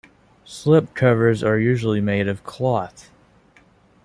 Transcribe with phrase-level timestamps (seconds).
[0.47, 3.11] Slipcovers are usually made of cloth.